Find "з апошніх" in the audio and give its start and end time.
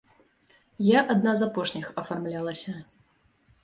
1.43-1.87